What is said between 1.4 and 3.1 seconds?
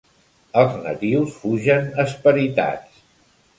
fugen esperitats.